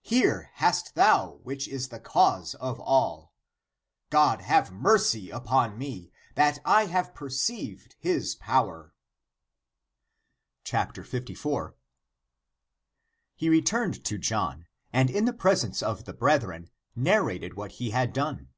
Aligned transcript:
Here 0.00 0.52
hast 0.54 0.94
thou 0.94 1.34
which 1.42 1.68
is 1.68 1.88
the 1.90 2.00
cause 2.00 2.54
of 2.54 2.80
all. 2.80 3.34
God 4.08 4.40
have 4.40 4.72
mercy 4.72 5.28
upon 5.28 5.76
me, 5.76 6.10
that 6.34 6.60
I 6.64 6.86
have 6.86 7.14
perceived 7.14 7.94
his 7.98 8.34
power." 8.36 8.94
54. 10.64 11.76
He 13.34 13.50
returned 13.50 14.02
to 14.06 14.16
John, 14.16 14.64
and 14.94 15.10
in 15.10 15.26
the 15.26 15.34
presence 15.34 15.82
of 15.82 16.06
the 16.06 16.14
brethren 16.14 16.70
narrated 16.94 17.52
what 17.52 17.72
he 17.72 17.90
had 17.90 18.14
done. 18.14 18.48